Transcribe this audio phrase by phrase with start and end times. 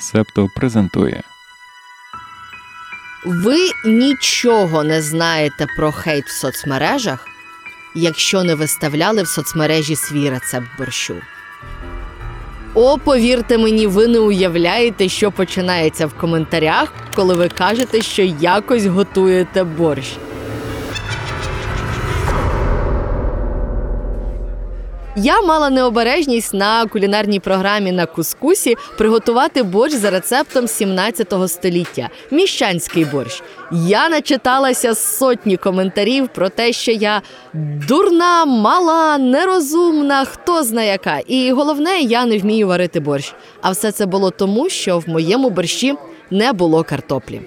[0.00, 1.22] Септо презентує.
[3.26, 7.26] Ви нічого не знаєте про хейт в соцмережах,
[7.94, 11.16] якщо не виставляли в соцмережі свій рецепт борщу.
[12.74, 18.86] О, повірте мені, ви не уявляєте, що починається в коментарях, коли ви кажете, що якось
[18.86, 20.16] готуєте борщ.
[25.16, 33.04] Я мала необережність на кулінарній програмі на кускусі приготувати борщ за рецептом 17 століття міщанський
[33.04, 33.42] борщ.
[33.72, 37.22] Я начиталася сотні коментарів про те, що я
[37.88, 41.18] дурна, мала, нерозумна, хто зна яка.
[41.18, 43.34] І головне, я не вмію варити борщ.
[43.62, 45.94] А все це було тому, що в моєму борщі
[46.30, 47.40] не було картоплі.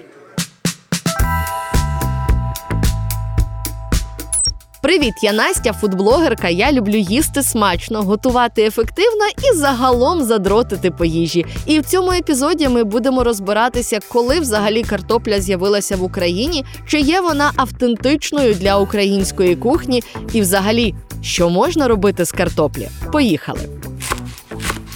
[4.84, 6.48] Привіт, я Настя, фудблогерка.
[6.48, 11.46] Я люблю їсти смачно, готувати ефективно і загалом задротити по їжі.
[11.66, 17.20] І в цьому епізоді ми будемо розбиратися, коли взагалі картопля з'явилася в Україні, чи є
[17.20, 22.88] вона автентичною для української кухні, і взагалі, що можна робити з картоплі.
[23.12, 23.60] Поїхали.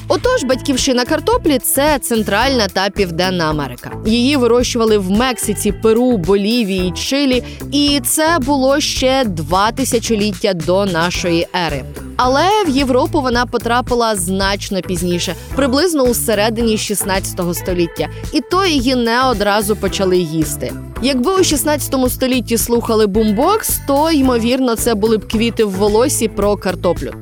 [0.09, 3.91] Отож, батьківщина картоплі це Центральна та Південна Америка.
[4.06, 11.47] Її вирощували в Мексиці, Перу, Болівії, Чилі, і це було ще два тисячоліття до нашої
[11.67, 11.84] ери.
[12.17, 18.95] Але в Європу вона потрапила значно пізніше, приблизно у середині 16 століття, і то її
[18.95, 20.72] не одразу почали їсти.
[21.03, 26.56] Якби у 16 столітті слухали бумбокс, то ймовірно це були б квіти в волосі про
[26.56, 27.12] картоплю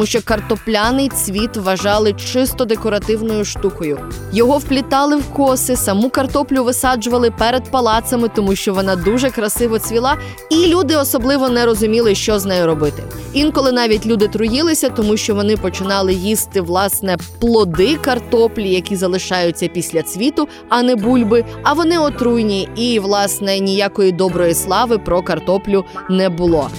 [0.00, 3.98] тому що картопляний цвіт вважали чисто декоративною штукою.
[4.32, 10.16] Його вплітали в коси, саму картоплю висаджували перед палацами, тому що вона дуже красиво цвіла,
[10.50, 13.02] і люди особливо не розуміли, що з нею робити.
[13.32, 20.02] Інколи навіть люди труїлися, тому що вони починали їсти власне плоди картоплі, які залишаються після
[20.02, 21.44] цвіту, а не бульби.
[21.62, 26.70] А вони отруйні, і власне ніякої доброї слави про картоплю не було.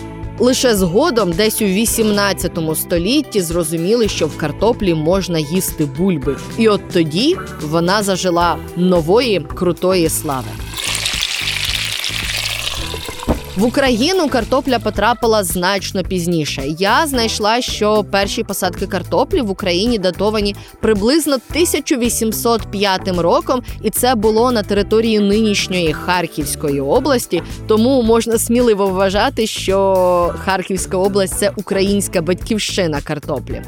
[0.41, 6.81] Лише згодом, десь у 18 столітті, зрозуміли, що в картоплі можна їсти бульби, і от
[6.89, 10.47] тоді вона зажила нової крутої слави.
[13.55, 16.63] В Україну картопля потрапила значно пізніше.
[16.79, 24.51] Я знайшла, що перші посадки картоплі в Україні датовані приблизно 1805 роком, і це було
[24.51, 27.43] на території нинішньої Харківської області.
[27.67, 33.61] Тому можна сміливо вважати, що Харківська область це українська батьківщина картоплі.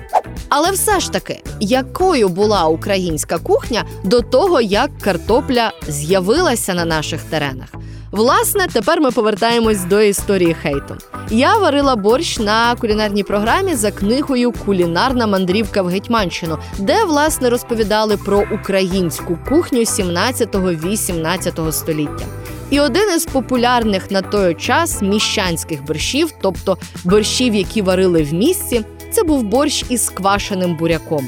[0.50, 7.22] Але все ж таки, якою була українська кухня до того, як картопля з'явилася на наших
[7.22, 7.83] теренах?
[8.13, 10.96] Власне, тепер ми повертаємось до історії хейту.
[11.29, 18.18] Я варила борщ на кулінарній програмі за книгою Кулінарна мандрівка в Гетьманщину, де власне розповідали
[18.18, 22.25] про українську кухню 17-18 століття.
[22.69, 28.85] І один із популярних на той час міщанських борщів, тобто борщів, які варили в місці,
[29.12, 31.28] це був борщ із квашеним буряком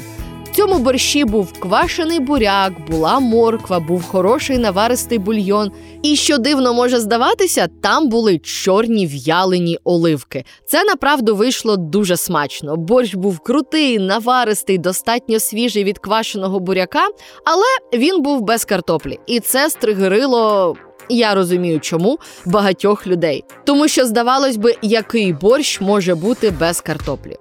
[0.56, 5.72] цьому борщі був квашений буряк, була морква, був хороший наваристий бульйон.
[6.02, 10.44] І що дивно може здаватися, там були чорні в'ялені оливки.
[10.66, 12.76] Це направду вийшло дуже смачно.
[12.76, 17.06] Борщ був крутий, наваристий, достатньо свіжий від квашеного буряка,
[17.44, 20.76] але він був без картоплі, і це стригерило.
[21.08, 27.36] Я розумію, чому багатьох людей, тому що здавалось би, який борщ може бути без картоплі.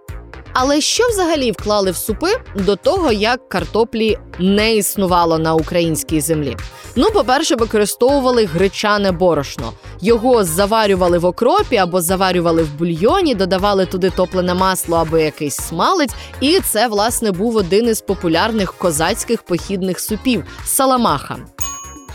[0.58, 6.58] Але що взагалі вклали в супи до того, як картоплі не існувало на українській землі?
[6.96, 9.74] Ну, по-перше, використовували гречане борошно.
[10.02, 16.16] Його заварювали в окропі або заварювали в бульйоні, додавали туди топлене масло або якийсь смалець.
[16.42, 21.38] І це, власне, був один із популярних козацьких похідних супів саламаха.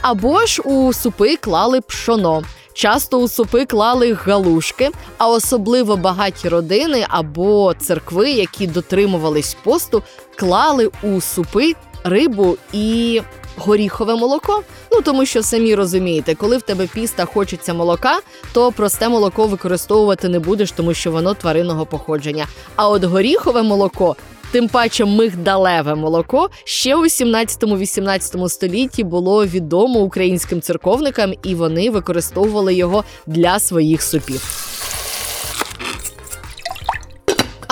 [0.03, 2.43] Або ж у супи клали пшоно.
[2.81, 10.03] Часто у супи клали галушки, а особливо багаті родини або церкви, які дотримувались посту,
[10.37, 11.75] клали у супи
[12.05, 13.21] рибу і
[13.57, 14.63] горіхове молоко.
[14.93, 18.21] Ну тому що самі розумієте, коли в тебе піста хочеться молока,
[18.53, 22.47] то просте молоко використовувати не будеш, тому що воно тваринного походження.
[22.77, 24.17] А от горіхове молоко
[24.53, 32.75] Тим паче мигдалеве молоко ще у 17-18 столітті було відомо українським церковникам, і вони використовували
[32.75, 34.67] його для своїх супів.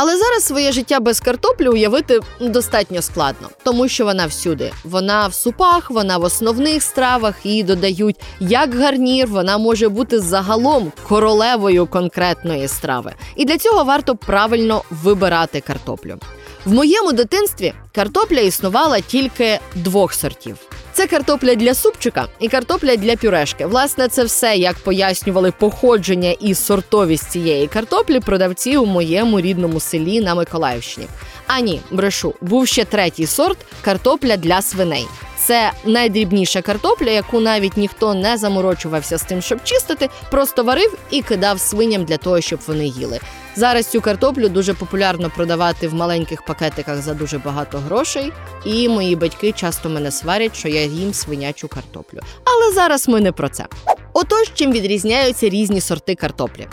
[0.01, 4.73] Але зараз своє життя без картоплі уявити достатньо складно, тому що вона всюди.
[4.85, 9.27] Вона в супах, вона в основних стравах її додають як гарнір.
[9.27, 13.13] Вона може бути загалом королевою конкретної страви.
[13.37, 16.19] І для цього варто правильно вибирати картоплю.
[16.65, 20.57] В моєму дитинстві картопля існувала тільки двох сортів.
[20.93, 23.67] Це картопля для супчика і картопля для пюрешки.
[23.67, 30.21] Власне, це все, як пояснювали походження і сортовість цієї картоплі продавці у моєму рідному селі
[30.21, 31.07] на Миколаївщині.
[31.47, 35.07] А ні, брешу, був ще третій сорт картопля для свиней.
[35.49, 41.23] Це найдрібніша картопля, яку навіть ніхто не заморочувався з тим, щоб чистити, просто варив і
[41.23, 43.21] кидав свиням для того, щоб вони їли.
[43.57, 48.33] Зараз цю картоплю дуже популярно продавати в маленьких пакетиках за дуже багато грошей.
[48.65, 52.21] І мої батьки часто мене сварять, що я їм свинячу картоплю.
[52.45, 53.67] Але зараз ми не про це.
[54.13, 56.67] Отож, чим відрізняються різні сорти картоплі.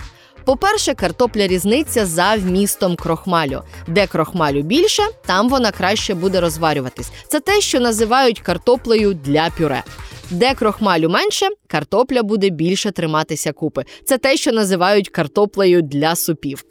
[0.45, 3.61] По-перше, картопля різниця за вмістом крохмалю.
[3.87, 7.11] Де крохмалю більше, там вона краще буде розварюватись.
[7.27, 9.83] Це те, що називають картоплею для пюре.
[10.29, 13.85] Де крохмалю менше, картопля буде більше триматися купи.
[14.05, 16.63] Це те, що називають картоплею для супів.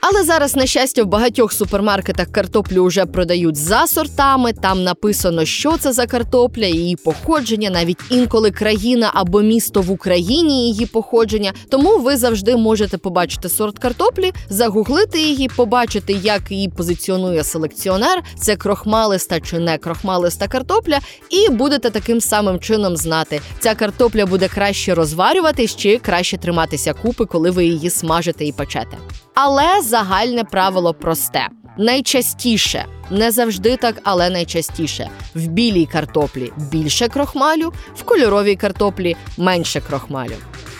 [0.00, 4.52] Але зараз, на щастя, в багатьох супермаркетах картоплю вже продають за сортами.
[4.52, 10.68] Там написано, що це за картопля, її походження, навіть інколи країна або місто в Україні
[10.70, 11.52] її походження.
[11.68, 18.22] Тому ви завжди можете побачити сорт картоплі, загуглити її, побачити, як її позиціонує селекціонер.
[18.38, 20.98] Це крохмалиста чи не крохмалиста картопля,
[21.30, 27.24] і будете таким самим чином знати, ця картопля буде краще розварюватись чи краще триматися купи,
[27.24, 28.98] коли ви її смажите і печете.
[29.42, 31.48] Але загальне правило просте.
[31.78, 39.80] Найчастіше, не завжди так, але найчастіше в білій картоплі більше крохмалю, в кольоровій картоплі менше
[39.80, 40.34] крохмалю.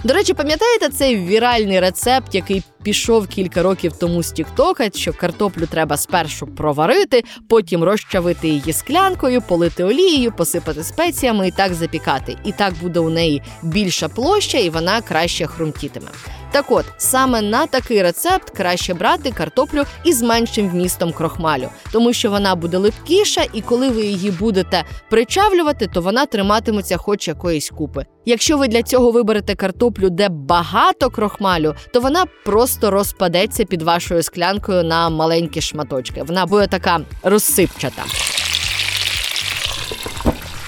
[0.05, 5.67] До речі, пам'ятаєте цей віральний рецепт, який пішов кілька років тому з Тіктока, що картоплю
[5.67, 12.37] треба спершу проварити, потім розчавити її склянкою, полити олією, посипати спеціями і так запікати.
[12.45, 16.09] І так буде у неї більша площа, і вона краще хрумтітиме.
[16.53, 22.31] Так от, саме на такий рецепт краще брати картоплю із меншим вмістом крохмалю, тому що
[22.31, 28.07] вона буде липкіша, і коли ви її будете причавлювати, то вона триматиметься хоч якоїсь купи.
[28.27, 34.23] Якщо ви для цього виберете картоплю, де багато крохмалю, то вона просто розпадеться під вашою
[34.23, 36.23] склянкою на маленькі шматочки.
[36.23, 38.03] Вона буде така розсипчата.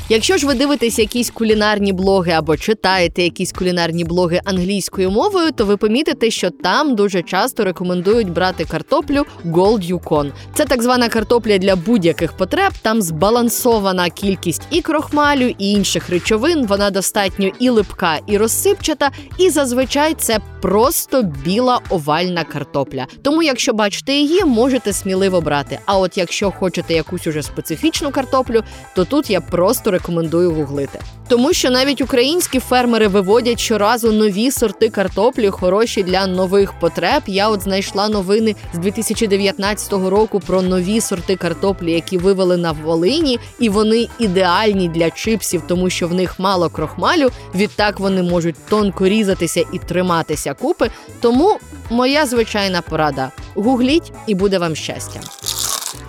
[0.08, 5.64] Якщо ж ви дивитесь якісь кулінарні блоги або читаєте якісь кулінарні блоги англійською мовою, то
[5.64, 10.32] ви помітите, що там дуже часто рекомендують брати картоплю Gold Yukon.
[10.54, 12.72] Це так звана картопля для будь-яких потреб.
[12.82, 16.66] Там збалансована кількість і крохмалю, і інших речовин.
[16.66, 23.06] Вона достатньо і липка, і розсипчата, і зазвичай це просто біла овальна картопля.
[23.22, 25.78] Тому, якщо бачите її, можете сміливо брати.
[25.86, 28.62] А от якщо хочете якусь уже специфічну картоплю,
[28.96, 30.98] то тут я просто рекомендую гуглити.
[31.28, 37.22] Тому що навіть українські фермери виводять щоразу нові сорти картоплі, хороші для нових потреб.
[37.26, 43.38] Я от знайшла новини з 2019 року про нові сорти картоплі, які вивели на Волині,
[43.58, 47.30] і вони ідеальні для чипсів, тому що в них мало крохмалю.
[47.54, 50.90] Відтак вони можуть тонко різатися і триматися купи.
[51.20, 51.58] Тому
[51.90, 55.20] моя звичайна порада: гугліть і буде вам щастя.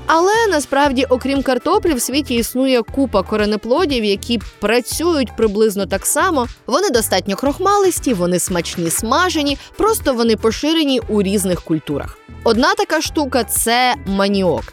[0.05, 6.47] Але насправді, окрім картоплі, в світі існує купа коренеплодів, які працюють приблизно так само.
[6.67, 12.17] Вони достатньо крохмалисті, вони смачні смажені, просто вони поширені у різних культурах.
[12.43, 14.63] Одна така штука це маніок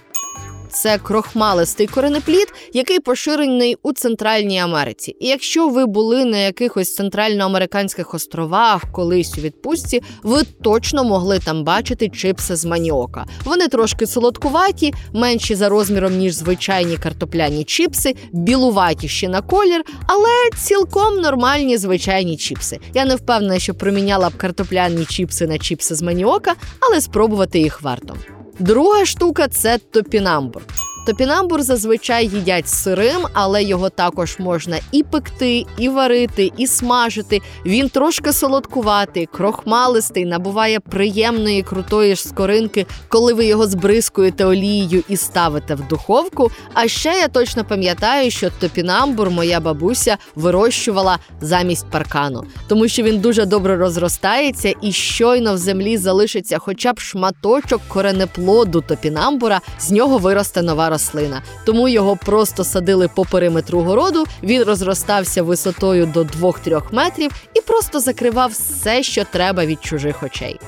[0.73, 5.17] це крохмалистий коренеплід, який поширений у Центральній Америці.
[5.21, 11.65] І якщо ви були на якихось центральноамериканських островах колись у відпустці, ви точно могли там
[11.65, 13.27] бачити чипси з маніока.
[13.45, 21.15] Вони трошки солодкуваті, менші за розміром ніж звичайні картопляні чіпси, білуватіші на колір, але цілком
[21.15, 22.79] нормальні звичайні чіпси.
[22.95, 27.83] Я не впевнена, що проміняла б картопляні чіпси на чіпси з маніока, але спробувати їх
[27.83, 28.17] варто.
[28.61, 30.63] Друга штука це топінамбур.
[31.07, 37.41] Топінамбур зазвичай їдять сирим, але його також можна і пекти, і варити, і смажити.
[37.67, 45.17] Він трошки солодкуватий, крохмалистий, набуває приємної крутої ж скоринки, коли ви його збризкуєте олією і
[45.17, 46.51] ставите в духовку.
[46.75, 53.19] А ще я точно пам'ятаю, що топінамбур моя бабуся вирощувала замість паркану, тому що він
[53.19, 60.19] дуже добре розростається і щойно в землі залишиться хоча б шматочок коренеплоду топінамбура, з нього
[60.19, 61.43] виросте нова рослина.
[61.65, 64.25] Тому його просто садили по периметру городу.
[64.43, 70.61] Він розростався висотою до 2-3 метрів і просто закривав все, що треба від чужих очей.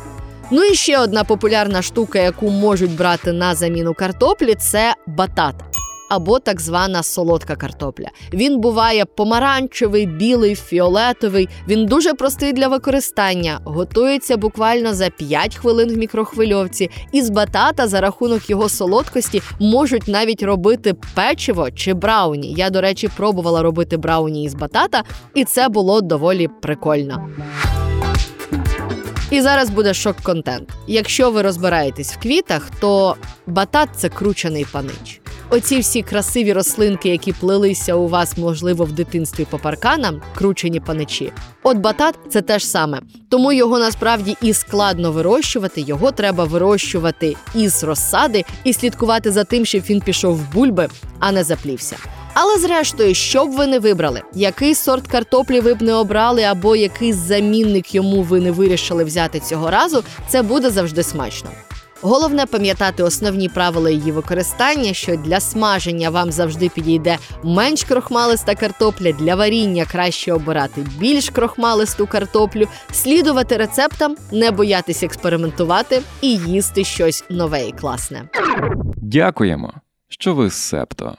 [0.50, 5.55] Ну і ще одна популярна штука, яку можуть брати на заміну картоплі, це батат.
[6.12, 8.09] Або так звана солодка картопля.
[8.33, 11.49] Він буває помаранчевий, білий, фіолетовий.
[11.69, 16.90] Він дуже простий для використання, готується буквально за 5 хвилин в мікрохвильовці.
[17.12, 22.54] І з батата за рахунок його солодкості можуть навіть робити печиво чи брауні.
[22.57, 25.02] Я, до речі, пробувала робити брауні із батата,
[25.35, 27.28] і це було доволі прикольно.
[29.33, 30.69] І зараз буде шок-контент.
[30.87, 35.21] Якщо ви розбираєтесь в квітах, то батат це кручений панич.
[35.51, 41.33] Оці всі красиві рослинки, які плелися у вас, можливо, в дитинстві по парканам, кручені паничі.
[41.62, 43.01] От батат це те ж саме.
[43.29, 45.81] Тому його насправді і складно вирощувати.
[45.81, 51.33] Його треба вирощувати із розсади і слідкувати за тим, щоб він пішов в бульби, а
[51.33, 51.97] не заплівся.
[52.35, 56.77] Але зрештою, що б ви не вибрали, який сорт картоплі ви б не обрали, або
[56.77, 61.50] який замінник йому ви не вирішили взяти цього разу, це буде завжди смачно.
[62.05, 69.12] Головне пам'ятати основні правила її використання, що для смаження вам завжди підійде менш крохмалиста картопля,
[69.12, 77.25] для варіння краще обирати більш крохмалисту картоплю, слідувати рецептам, не боятись експериментувати і їсти щось
[77.31, 78.29] нове і класне.
[78.97, 79.73] Дякуємо,
[80.09, 81.17] що ви з септо.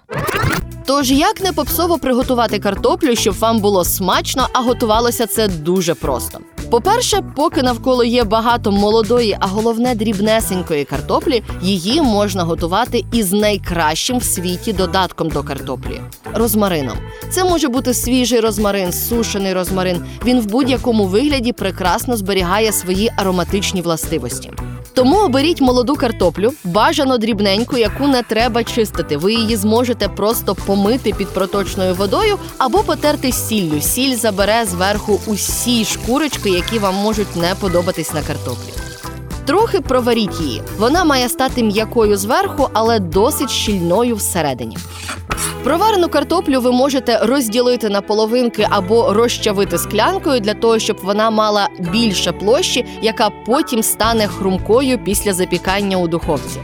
[0.85, 6.39] Тож як не попсово приготувати картоплю, щоб вам було смачно, а готувалося це дуже просто.
[6.73, 14.17] По-перше, поки навколо є багато молодої, а головне дрібнесенької картоплі, її можна готувати із найкращим
[14.17, 16.01] в світі додатком до картоплі
[16.33, 16.97] розмарином.
[17.31, 20.05] Це може бути свіжий розмарин, сушений розмарин.
[20.25, 24.51] Він в будь-якому вигляді прекрасно зберігає свої ароматичні властивості.
[24.93, 29.17] Тому оберіть молоду картоплю, бажано дрібненьку, яку не треба чистити.
[29.17, 33.81] Ви її зможете просто помити під проточною водою або потерти сіллю.
[33.81, 38.73] Сіль забере зверху усі шкурочки, які вам можуть не подобатись на картоплі.
[39.45, 40.61] Трохи проваріть її.
[40.77, 44.77] Вона має стати м'якою зверху, але досить щільною всередині.
[45.63, 51.69] Проварену картоплю ви можете розділити на половинки або розчавити склянкою для того, щоб вона мала
[51.79, 56.59] більше площі, яка потім стане хрумкою після запікання у духовці.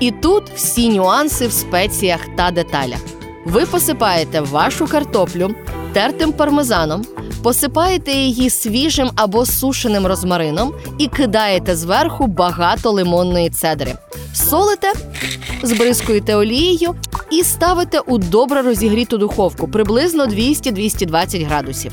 [0.00, 3.00] І тут всі нюанси в спеціях та деталях.
[3.44, 5.50] Ви посипаєте вашу картоплю
[5.92, 7.02] тертим пармезаном,
[7.42, 13.94] посипаєте її свіжим або сушеним розмарином і кидаєте зверху багато лимонної цедри.
[14.34, 14.92] Солите,
[15.62, 16.94] збризкуєте олією
[17.30, 21.92] і ставите у добре розігріту духовку приблизно 200-220 градусів.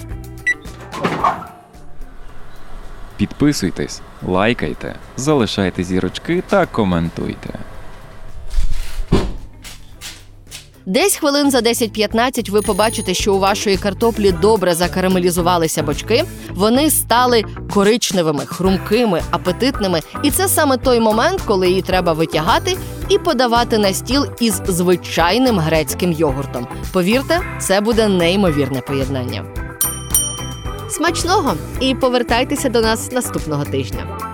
[3.17, 7.50] Підписуйтесь, лайкайте, залишайте зірочки та коментуйте.
[10.91, 16.24] Десь хвилин за 10-15 ви побачите, що у вашої картоплі добре закарамелізувалися бочки.
[16.50, 17.43] Вони стали
[17.74, 20.00] коричневими, хрумкими, апетитними.
[20.24, 22.77] І це саме той момент, коли її треба витягати
[23.10, 26.67] і подавати на стіл із звичайним грецьким йогуртом.
[26.93, 29.45] Повірте, це буде неймовірне поєднання.
[30.89, 34.30] Смачного і повертайтеся до нас наступного тижня.